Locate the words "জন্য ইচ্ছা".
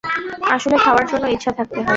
1.07-1.51